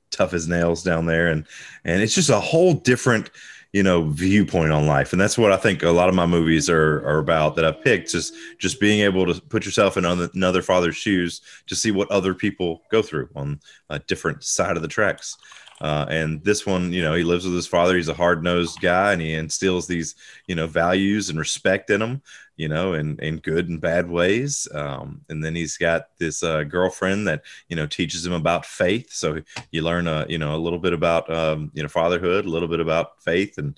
[0.09, 1.45] tough as nails down there, and
[1.85, 3.29] and it's just a whole different
[3.71, 5.13] you know viewpoint on life.
[5.13, 7.71] And that's what i think a lot of my movies are, are about that i
[7.71, 12.11] picked just just being able to put yourself in another father's shoes to see what
[12.11, 15.37] other people go through on a different side of the tracks
[15.81, 17.95] uh, and this one, you know, he lives with his father.
[17.95, 20.13] He's a hard nosed guy and he instills these,
[20.45, 22.21] you know, values and respect in him,
[22.55, 24.67] you know, in, in good and bad ways.
[24.75, 29.11] Um, and then he's got this uh, girlfriend that, you know, teaches him about faith.
[29.11, 29.41] So
[29.71, 32.69] you learn, a, you know, a little bit about, um, you know, fatherhood, a little
[32.69, 33.75] bit about faith and,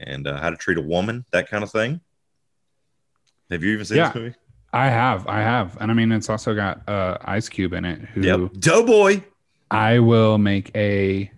[0.00, 2.00] and uh, how to treat a woman, that kind of thing.
[3.50, 4.06] Have you even seen Yeah.
[4.08, 4.34] this movie?
[4.72, 8.00] I have, I have, and I mean it's also got uh, Ice Cube in it,
[8.00, 8.52] who Yep.
[8.58, 9.20] Doughboy.
[9.70, 11.30] I will make a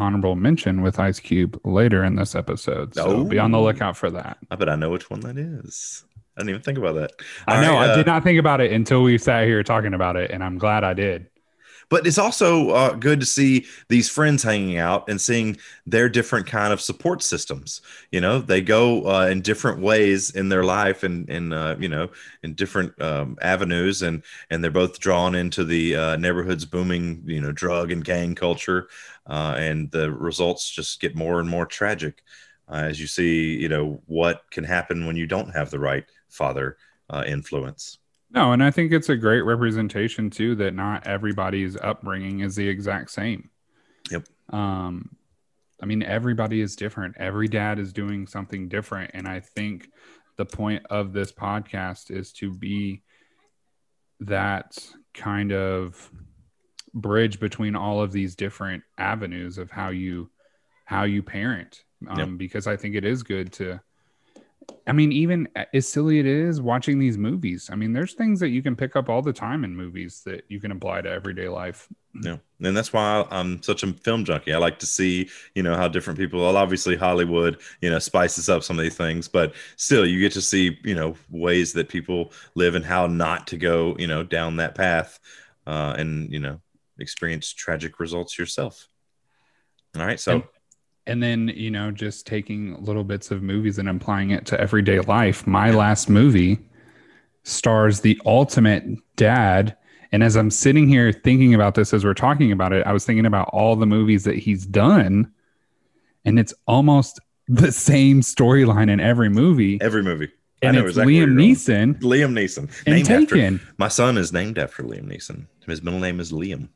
[0.00, 2.94] honorable mention with Ice Cube later in this episode.
[2.94, 3.62] So be on the Oh.
[3.64, 4.38] lookout for that.
[4.50, 6.04] I bet I know which one that is.
[6.36, 7.12] I didn't even think about that.
[7.46, 9.94] I know right, I uh, did not think about it until we sat here talking
[9.94, 11.26] about it, and I'm glad I did.
[11.90, 16.46] But it's also uh, good to see these friends hanging out and seeing their different
[16.46, 17.82] kind of support systems.
[18.12, 21.88] You know they go uh, in different ways in their life and and uh, you
[21.88, 22.08] know
[22.42, 27.40] in different um, avenues and and they're both drawn into the uh, neighborhood's booming you
[27.40, 28.88] know drug and gang culture
[29.26, 32.22] uh, and the results just get more and more tragic
[32.68, 36.04] uh, as you see you know what can happen when you don't have the right
[36.28, 36.76] father
[37.26, 37.99] influence
[38.32, 42.68] No, and I think it's a great representation too that not everybody's upbringing is the
[42.68, 43.50] exact same.
[44.10, 44.24] Yep.
[44.50, 45.16] Um,
[45.82, 47.16] I mean, everybody is different.
[47.18, 49.88] Every dad is doing something different, and I think
[50.36, 53.02] the point of this podcast is to be
[54.20, 54.78] that
[55.14, 56.10] kind of
[56.94, 60.30] bridge between all of these different avenues of how you
[60.84, 61.84] how you parent.
[62.08, 62.28] Um, Yep.
[62.38, 63.80] Because I think it is good to
[64.86, 67.68] I mean, even as silly it is watching these movies.
[67.72, 70.44] I mean, there's things that you can pick up all the time in movies that
[70.48, 71.88] you can apply to everyday life.
[72.20, 74.52] Yeah, and that's why I'm such a film junkie.
[74.52, 76.40] I like to see, you know, how different people.
[76.40, 80.32] Well, obviously Hollywood, you know, spices up some of these things, but still, you get
[80.32, 84.22] to see, you know, ways that people live and how not to go, you know,
[84.24, 85.20] down that path,
[85.66, 86.60] uh, and you know,
[86.98, 88.88] experience tragic results yourself.
[89.96, 90.42] All right, so And-
[91.10, 95.00] And then, you know, just taking little bits of movies and applying it to everyday
[95.00, 95.44] life.
[95.44, 96.60] My last movie
[97.42, 98.84] stars the ultimate
[99.16, 99.76] dad.
[100.12, 103.04] And as I'm sitting here thinking about this as we're talking about it, I was
[103.04, 105.32] thinking about all the movies that he's done.
[106.24, 107.18] And it's almost
[107.48, 109.80] the same storyline in every movie.
[109.80, 110.28] every movie,
[110.62, 111.34] I And know it's exactly Liam.
[111.34, 115.46] Neeson Liam Neeson, and named after my son is named after Liam Neeson.
[115.66, 116.68] His middle name is Liam.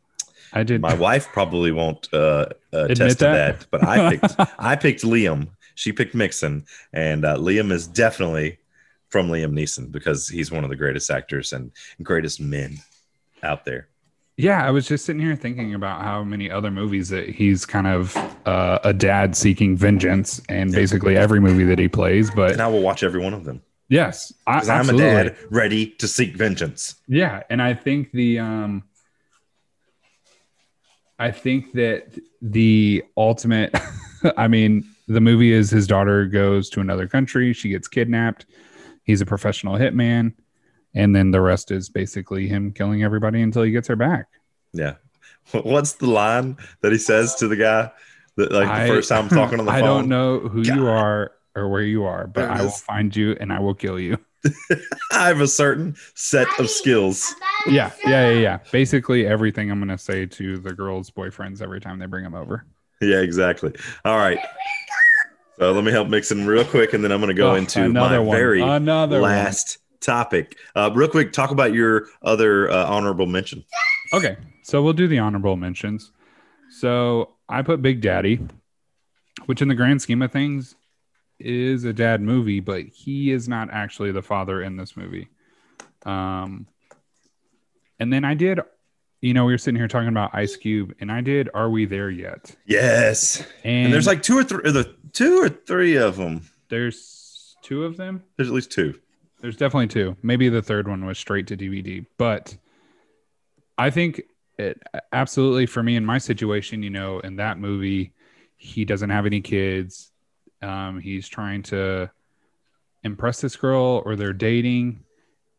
[0.55, 0.81] I did.
[0.81, 3.61] My wife probably won't uh, uh, attest to that?
[3.61, 5.49] that, but I picked I picked Liam.
[5.75, 8.59] She picked Mixon, and uh, Liam is definitely
[9.09, 12.79] from Liam Neeson because he's one of the greatest actors and greatest men
[13.43, 13.89] out there.
[14.37, 17.87] Yeah, I was just sitting here thinking about how many other movies that he's kind
[17.87, 22.31] of uh, a dad seeking vengeance, and basically every movie that he plays.
[22.31, 25.87] But And I will watch every one of them yes, I, I'm a dad ready
[25.99, 26.97] to seek vengeance.
[27.09, 28.85] Yeah, and I think the um,
[31.25, 33.75] I think that the ultimate.
[34.37, 37.55] I mean, the movie is his daughter goes to another country.
[37.55, 38.45] She gets kidnapped.
[39.05, 40.35] He's a professional hitman,
[40.95, 44.27] and then the rest is basically him killing everybody until he gets her back.
[44.75, 44.95] Yeah.
[45.53, 47.91] What's the line that he says to the guy
[48.37, 49.89] that like the I- first time talking on the I phone?
[49.89, 50.77] I don't know who God.
[50.77, 53.99] you are or where you are, but I will find you and I will kill
[53.99, 54.19] you.
[55.13, 57.35] I have a certain set of skills.
[57.67, 58.59] Yeah, yeah, yeah, yeah.
[58.73, 62.67] Basically, everything I'm gonna say to the girls' boyfriends every time they bring them over.
[63.01, 63.73] Yeah, exactly.
[64.05, 64.39] All right.
[65.59, 67.85] So let me help Mixon real quick, and then I'm going to go Oh, into
[67.85, 68.37] another my one.
[68.37, 69.31] very another one.
[69.31, 70.57] last topic.
[70.75, 73.65] Uh, real quick, talk about your other uh, honorable mention.
[74.13, 76.11] Okay, so we'll do the honorable mentions.
[76.81, 78.41] So I put Big Daddy,
[79.47, 80.75] which in the grand scheme of things
[81.39, 85.29] is a dad movie, but he is not actually the father in this movie.
[86.07, 86.67] Um,
[87.99, 88.61] and then I did,
[89.21, 91.87] you know, we were sitting here talking about Ice Cube, and I did Are We
[91.87, 92.55] There Yet?
[92.67, 96.43] Yes, And, and there's like two or three, the two or three of them.
[96.69, 98.23] there's two of them.
[98.37, 98.99] There's at least two.
[99.41, 100.17] There's definitely two.
[100.23, 102.57] Maybe the third one was straight to DVD, but
[103.77, 104.23] I think
[104.59, 104.81] it
[105.13, 108.13] absolutely for me in my situation, you know, in that movie,
[108.57, 110.11] he doesn't have any kids.
[110.65, 112.11] Um, he's trying to
[113.03, 115.05] impress this girl, or they're dating,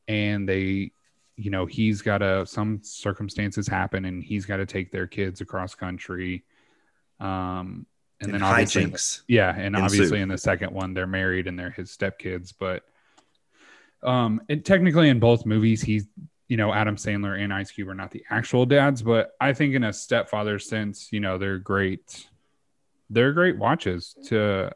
[0.08, 0.92] and they,
[1.38, 5.42] you know, he's got to some circumstances happen, and he's got to take their kids
[5.42, 6.44] across country.
[7.20, 7.86] Um,
[8.20, 9.22] and, And then obviously, hijinks.
[9.28, 12.54] yeah, and obviously in the second one they're married and they're his stepkids.
[12.58, 12.84] But
[14.04, 16.08] um, it, technically in both movies, he's
[16.48, 19.76] you know Adam Sandler and Ice Cube are not the actual dads, but I think
[19.76, 22.26] in a stepfather sense, you know they're great.
[23.10, 24.72] They're great watches to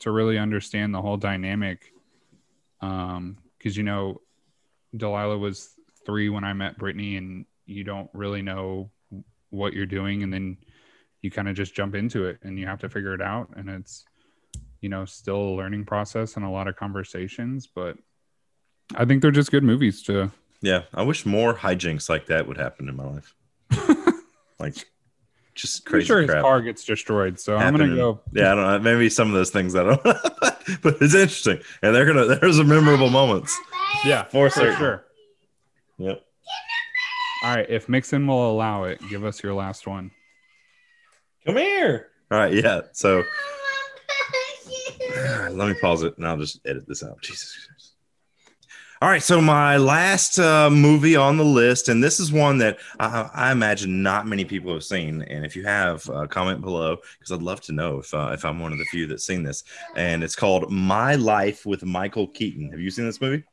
[0.00, 1.92] to really understand the whole dynamic.
[2.80, 4.20] Um, because you know,
[4.96, 5.70] Delilah was
[6.06, 8.90] three when I met Brittany, and you don't really know
[9.50, 10.56] what you're doing, and then
[11.22, 13.68] you kind of just jump into it and you have to figure it out and
[13.68, 14.06] it's
[14.80, 17.94] you know still a learning process and a lot of conversations but
[18.94, 20.32] i think they're just good movies to
[20.62, 23.34] Yeah, I wish more hijinks like that would happen in my life.
[24.58, 24.86] like,
[25.54, 26.42] just pretty crazy sure his crap.
[26.42, 28.78] car gets destroyed so i'm gonna go Yeah, I don't know.
[28.78, 30.02] Maybe some of those things I don't.
[30.02, 32.26] but it's interesting, and they're gonna.
[32.36, 33.58] There's some memorable moments.
[34.04, 34.76] yeah For for certain.
[34.78, 35.04] sure
[35.98, 36.24] Yep.
[37.44, 40.10] all right if mixon will allow it give us your last one
[41.46, 42.08] Come here.
[42.30, 42.52] All right.
[42.52, 42.82] Yeah.
[42.92, 43.22] So
[45.50, 47.20] let me pause it, and I'll just edit this out.
[47.22, 47.66] Jesus.
[49.02, 49.22] All right.
[49.22, 53.50] So my last uh, movie on the list, and this is one that I, I
[53.52, 55.22] imagine not many people have seen.
[55.22, 58.44] And if you have, uh, comment below because I'd love to know if uh, if
[58.44, 59.64] I'm one of the few that's seen this.
[59.96, 62.70] And it's called My Life with Michael Keaton.
[62.72, 63.44] Have you seen this movie?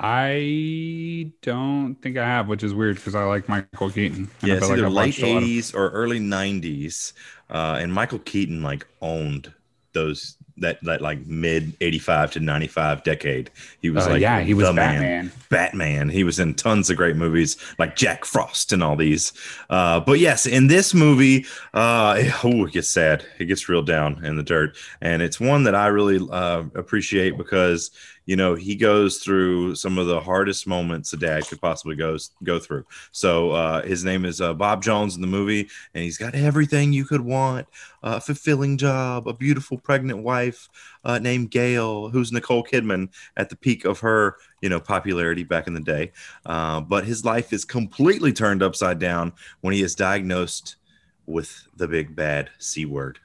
[0.00, 4.56] i don't think i have which is weird because i like michael keaton Yeah, I
[4.58, 7.14] it's either I've late watched a lot of- '80s or early '90s,
[7.50, 9.52] uh, and Michael Keaton like owned
[9.94, 13.50] those that that like mid '85 to '95 decade.
[13.80, 14.94] He was Uh, like yeah he was the man.
[15.00, 16.08] batman Batman.
[16.10, 19.32] He was in tons of great movies like Jack Frost and all these.
[19.70, 23.24] Uh, but yes, in this movie, uh, oh, it gets sad.
[23.38, 27.38] It gets real down in the dirt, and it's one that I really uh, appreciate
[27.38, 27.90] because
[28.28, 32.18] you know he goes through some of the hardest moments a dad could possibly go
[32.44, 32.84] go through.
[33.10, 36.92] So uh, his name is uh, Bob Jones in the movie, and he's got everything
[36.92, 37.66] you could want:
[38.02, 40.68] a fulfilling job, a beautiful pregnant wife
[41.04, 45.66] uh, named Gail, who's Nicole Kidman at the peak of her you know popularity back
[45.66, 46.12] in the day.
[46.44, 50.76] Uh, but his life is completely turned upside down when he is diagnosed
[51.24, 53.20] with the big bad c word.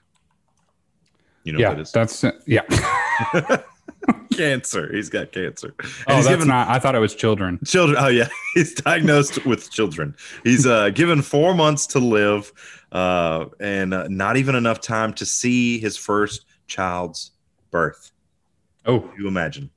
[1.44, 1.92] You know yeah what that is?
[1.92, 3.58] that's yeah
[4.34, 4.92] cancer.
[4.94, 5.74] He's got cancer.
[5.80, 7.98] And oh he's that's given not i thought it was children children.
[8.00, 10.16] Oh yeah, he's diagnosed with children.
[10.44, 12.52] He's uh, given four months to live,
[12.92, 17.32] uh, and uh, not even enough time to see his first child's
[17.72, 18.12] birth.
[18.86, 19.70] oh You imagine?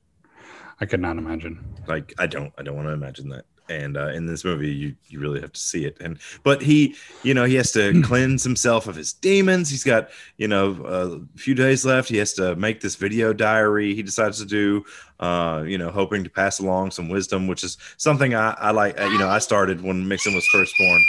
[0.79, 4.07] i could not imagine like i don't i don't want to imagine that and uh,
[4.07, 5.97] in this movie you you really have to see it.
[5.99, 9.69] And but he you know he has to cleanse himself of his demons.
[9.69, 12.09] He's got you know a few days left.
[12.09, 14.83] He has to make this video diary he decides to do
[15.19, 18.99] uh you know hoping to pass along some wisdom which is something i i like
[18.99, 21.01] uh, you know i started when mixon was first born.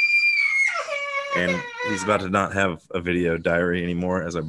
[1.37, 4.41] And he's about to not have a video diary anymore as i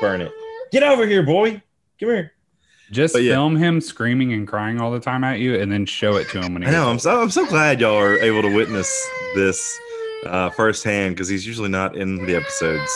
[0.00, 0.32] burn it.
[0.72, 1.62] Get over here boy.
[2.00, 2.32] Come here
[2.90, 3.32] Just yeah.
[3.32, 6.40] film him screaming and crying all the time at you, and then show it to
[6.40, 6.68] him when he.
[6.68, 6.88] I know.
[6.88, 8.88] I'm so I'm so glad y'all are able to witness
[9.34, 9.80] this
[10.26, 12.90] uh, firsthand because he's usually not in the episodes.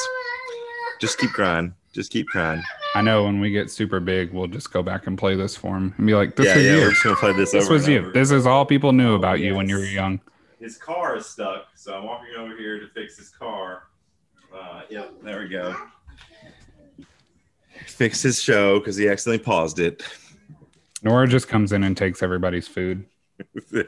[1.00, 1.74] Just keep crying.
[1.92, 2.62] Just keep crying.
[2.94, 5.76] I know when we get super big, we'll just go back and play this for
[5.76, 6.72] him and be like, "This yeah, was yeah.
[6.72, 6.80] you.
[6.80, 7.52] We're just gonna play this.
[7.52, 7.98] This was you.
[8.00, 8.10] over.
[8.10, 10.20] This is all people knew about Oh, you when you were young."
[10.60, 13.84] His car is stuck, so I'm walking over here to fix his car.
[14.54, 15.74] Uh, yep, there we go.
[17.88, 20.02] Fix his show because he accidentally paused it.
[21.02, 23.06] Nora just comes in and takes everybody's food.
[23.72, 23.82] yeah.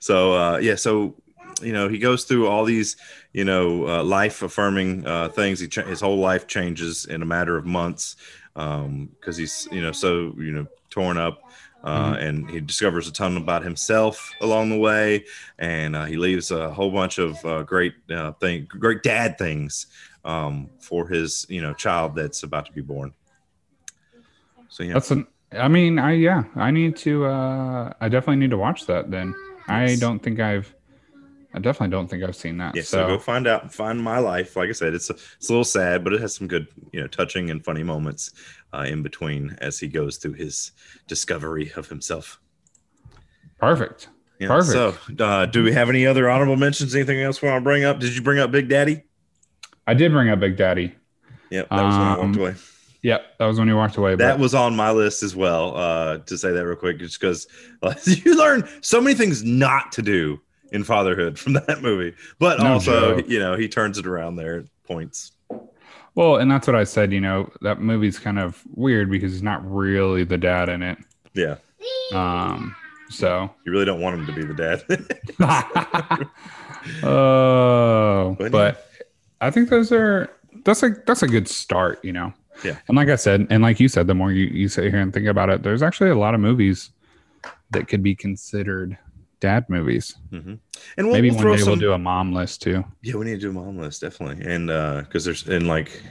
[0.00, 1.14] So uh, yeah, so
[1.62, 2.96] you know he goes through all these
[3.32, 5.60] you know uh, life affirming uh, things.
[5.60, 8.16] He cha- his whole life changes in a matter of months
[8.54, 11.40] because he's you know so you know torn up.
[11.82, 15.24] Uh, And he discovers a ton about himself along the way,
[15.58, 19.86] and uh, he leaves a whole bunch of uh, great uh, thing, great dad things
[20.22, 23.14] um, for his you know child that's about to be born.
[24.80, 25.26] So yeah, That's an.
[25.52, 27.26] I mean, I yeah, I need to.
[27.26, 29.10] uh I definitely need to watch that.
[29.10, 29.34] Then
[29.68, 30.74] I don't think I've.
[31.52, 32.74] I definitely don't think I've seen that.
[32.76, 34.56] Yeah, so, so go find out, find my life.
[34.56, 37.00] Like I said, it's a, it's a little sad, but it has some good, you
[37.00, 38.30] know, touching and funny moments
[38.72, 40.70] uh, in between as he goes through his
[41.08, 42.40] discovery of himself.
[43.58, 44.08] perfect.
[44.38, 44.72] Yeah, Perfect.
[44.72, 46.94] So, uh, do we have any other honorable mentions?
[46.94, 47.98] Anything else we want to bring up?
[48.00, 49.02] Did you bring up Big Daddy?
[49.86, 50.94] I did bring up Big Daddy.
[51.50, 52.54] Yep, that was when I Um, walked away.
[53.02, 54.14] Yep, that was when you walked away.
[54.14, 55.76] That but- was on my list as well.
[55.76, 57.46] Uh, to say that real quick, just because
[57.82, 60.40] uh, you learn so many things not to do
[60.72, 63.28] in fatherhood from that movie, but No also, joke.
[63.28, 65.32] you know, he turns it around there at points.
[66.14, 67.12] Well, and that's what I said.
[67.12, 70.98] You know, that movie's kind of weird because he's not really the dad in it.
[71.34, 71.56] Yeah,
[72.12, 72.74] Um,
[73.08, 74.82] so, you really don't want him to be the dad.
[77.04, 78.90] oh, But but
[79.40, 80.28] I think those are
[80.64, 82.32] that's a that's a good start, you know.
[82.64, 82.76] Yeah.
[82.88, 85.12] And like I said, and like you said, the more you, you sit here and
[85.12, 86.90] think about it, there's actually a lot of movies
[87.70, 88.98] that could be considered
[89.40, 90.16] dad movies.
[90.30, 90.54] hmm
[90.96, 91.68] And we'll, Maybe we'll one day some.
[91.70, 92.84] we'll do a mom list too.
[93.02, 94.66] yeah, we need to do a mom list definitely, and
[95.04, 96.02] because there's and like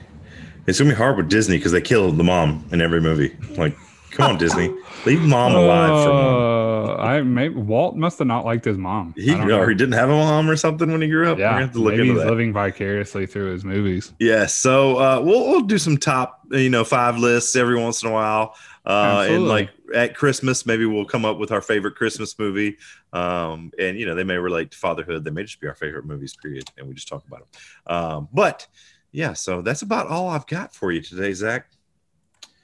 [0.68, 3.36] it's gonna be hard with Disney because they kill the mom in every movie.
[3.58, 3.76] Like,
[4.12, 4.74] come on, Disney,
[5.06, 6.12] leave mom alive for.
[6.12, 9.14] Uh, I maybe Walt must have not liked his mom.
[9.18, 9.68] He or know.
[9.68, 11.38] he didn't have a mom or something when he grew up.
[11.38, 12.28] Yeah, gonna have to look maybe he's that.
[12.28, 14.14] living vicariously through his movies.
[14.20, 18.10] Yeah, so uh, we'll we'll do some top you know five lists every once in
[18.10, 22.38] a while, uh, and like at Christmas maybe we'll come up with our favorite Christmas
[22.38, 22.78] movie,
[23.14, 26.06] um, and you know they may relate to fatherhood, they may just be our favorite
[26.06, 27.96] movies, period, and we just talk about them.
[27.96, 28.68] Um, but
[29.12, 31.70] yeah, so that's about all I've got for you today, Zach.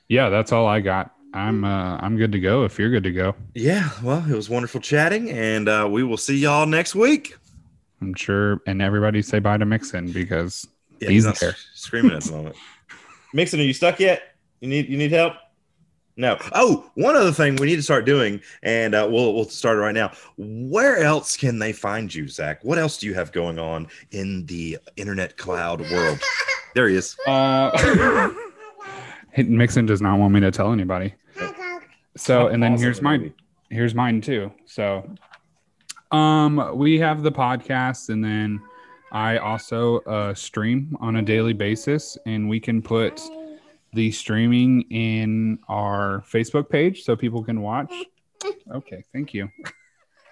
[0.08, 1.14] Yeah, that's all I got.
[1.36, 2.63] I'm uh, I'm good to go.
[2.63, 6.17] If you're good to go, Yeah, well, it was wonderful chatting, and uh, we will
[6.17, 7.36] see y'all next week.
[8.02, 8.62] I'm sure.
[8.67, 10.65] And everybody say bye to Mixon because
[11.00, 11.56] Yeah, He's not there.
[11.74, 12.56] screaming at the moment.
[13.34, 14.36] Mixon, are you stuck yet?
[14.62, 15.34] You need you need help?
[16.17, 16.38] No.
[16.54, 19.82] Oh, one other thing we need to start doing, and uh, we'll we'll start it
[19.82, 20.13] right now.
[20.38, 22.63] Where else can they find you, Zach?
[22.63, 26.19] What else do you have going on in the internet cloud world?
[26.74, 27.17] There he is.
[27.28, 28.32] uh,
[29.38, 31.13] Mixon does not want me to tell anybody.
[32.17, 33.34] So, and then Awesome here's mine.
[33.69, 34.51] Here's mine too.
[34.65, 35.10] So,
[36.12, 38.62] um, we have the podcast, and then
[39.12, 43.21] I also uh, stream on a daily basis, and we can put
[43.93, 47.93] the streaming in our Facebook page so people can watch.
[48.71, 49.49] Okay, thank you.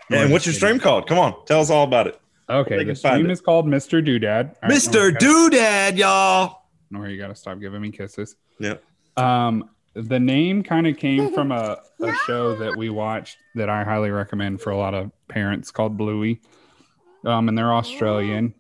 [0.10, 1.08] And what's your stream called?
[1.08, 2.20] Come on, tell us all about it.
[2.50, 3.32] Okay, They the can find stream it.
[3.32, 4.06] is called Mr.
[4.06, 4.50] Doodad.
[4.62, 4.96] All right, Mr.
[4.96, 6.66] Nora, Doodad, y'all.
[6.92, 8.36] Nora, you gotta stop giving me kisses.
[8.60, 8.84] Yep.
[9.16, 13.84] Um, the name kind of came from a, a show that we watched that I
[13.84, 16.42] highly recommend for a lot of parents called Bluey.
[17.26, 18.54] Um, and they're Australian.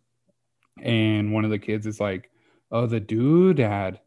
[0.82, 2.30] And one of the kids is like,
[2.72, 4.00] Oh, the doodad.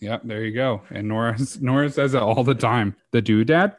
[0.00, 0.82] Yep, there you go.
[0.90, 2.96] And Nora Nora says it all the time.
[3.12, 3.76] The doodad?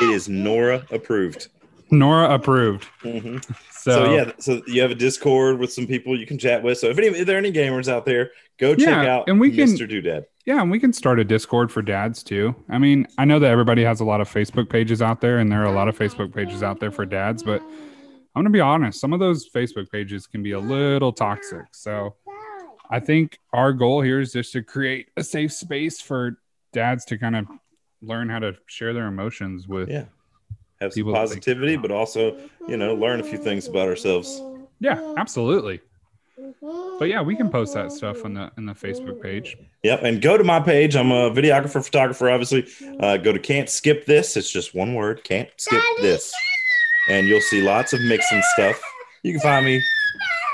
[0.00, 1.48] It is Nora approved.
[1.90, 2.86] Nora approved.
[3.02, 3.44] Mhm.
[3.80, 6.76] So, So, yeah, so you have a Discord with some people you can chat with.
[6.76, 9.40] So if any if there are any gamers out there, go check Yeah, out and
[9.40, 9.88] we can- Mr.
[9.90, 10.24] Doodad.
[10.44, 12.54] Yeah, and we can start a Discord for dads too.
[12.68, 15.50] I mean, I know that everybody has a lot of Facebook pages out there, and
[15.50, 18.60] there are a lot of Facebook pages out there for dads, but I'm gonna be
[18.60, 21.64] honest, some of those Facebook pages can be a little toxic.
[21.72, 22.16] So
[22.90, 26.38] I think our goal here is just to create a safe space for
[26.74, 27.46] dads to kind of
[28.02, 29.88] learn how to share their emotions with.
[29.88, 30.04] Yeah.
[30.80, 33.86] Have some People that they- positivity, but also, you know, learn a few things about
[33.88, 34.42] ourselves.
[34.80, 35.80] Yeah, absolutely.
[36.98, 39.56] But yeah, we can post that stuff on the in the Facebook page.
[39.82, 40.02] Yep.
[40.02, 40.96] And go to my page.
[40.96, 42.66] I'm a videographer, photographer, obviously.
[42.98, 44.36] Uh, go to Can't Skip This.
[44.36, 45.22] It's just one word.
[45.24, 46.32] Can't Skip This.
[47.08, 48.80] And you'll see lots of Mixon stuff.
[49.22, 49.82] You can find me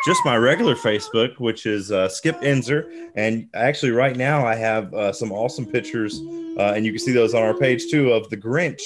[0.06, 3.10] just my regular Facebook, which is uh, Skip Enzer.
[3.14, 6.20] And actually, right now, I have uh, some awesome pictures,
[6.58, 8.82] uh, and you can see those on our page too, of the Grinch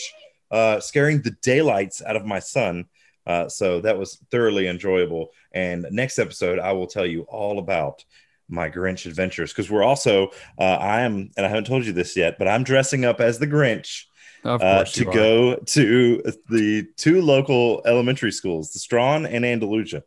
[0.51, 2.87] uh, scaring the daylights out of my son.
[3.27, 5.29] Uh, so that was thoroughly enjoyable.
[5.53, 8.05] And next episode, I will tell you all about
[8.49, 12.17] my Grinch adventures because we're also, uh, I am, and I haven't told you this
[12.17, 14.05] yet, but I'm dressing up as the Grinch
[14.43, 20.03] Of uh, to go to the two local elementary schools, the Straughn and Andalusia,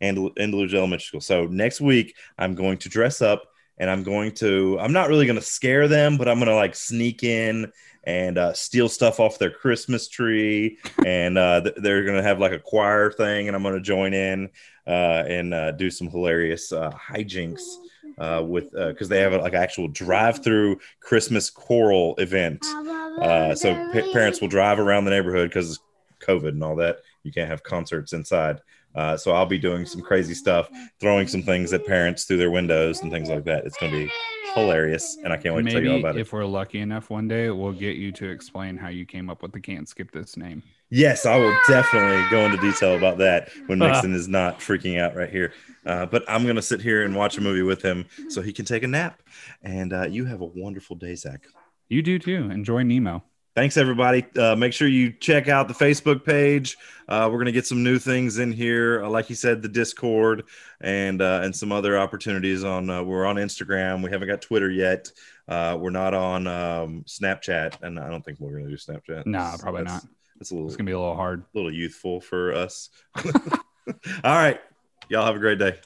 [0.00, 1.20] and Andalusia Elementary School.
[1.20, 3.44] So next week, I'm going to dress up
[3.78, 6.54] and I'm going to, I'm not really going to scare them, but I'm going to
[6.54, 7.72] like sneak in
[8.04, 10.78] and uh, steal stuff off their Christmas tree.
[11.04, 13.80] and uh, th- they're going to have like a choir thing, and I'm going to
[13.80, 14.48] join in
[14.86, 17.62] uh, and uh, do some hilarious uh, hijinks
[18.18, 22.64] uh, with because they have a, like actual drive-through Christmas choral event.
[22.64, 25.78] So pa- parents will drive around the neighborhood because
[26.20, 26.98] COVID and all that.
[27.22, 28.60] You can't have concerts inside.
[28.94, 30.68] Uh, so I'll be doing some crazy stuff,
[31.00, 33.64] throwing some things at parents through their windows and things like that.
[33.64, 34.12] It's going to be
[34.54, 36.20] hilarious, and I can't wait to tell you all Maybe about it.
[36.20, 39.42] if we're lucky enough one day, we'll get you to explain how you came up
[39.42, 40.62] with the can't skip this name.
[40.90, 45.14] Yes, I will definitely go into detail about that when Mixon is not freaking out
[45.14, 45.52] right here.
[45.84, 48.52] Uh, but I'm going to sit here and watch a movie with him so he
[48.52, 49.22] can take a nap.
[49.62, 51.46] And uh, you have a wonderful day, Zach.
[51.88, 52.50] You do too.
[52.50, 53.22] Enjoy Nemo.
[53.58, 54.24] Thanks, everybody.
[54.38, 56.76] Uh, make sure you check out the Facebook page.
[57.08, 59.68] Uh, we're going to get some new things in here, uh, like you said, the
[59.68, 60.44] Discord
[60.80, 62.62] and uh, and some other opportunities.
[62.62, 64.04] On uh, we're on Instagram.
[64.04, 65.10] We haven't got Twitter yet.
[65.48, 69.26] Uh, we're not on um, Snapchat, and I don't think we're going to do Snapchat.
[69.26, 70.12] Nah, probably That's- not.
[70.40, 71.40] It's a little It's gonna be a little hard.
[71.40, 72.90] A little youthful for us.
[73.16, 73.24] All
[74.22, 74.60] right,
[75.08, 75.80] y'all have a great day.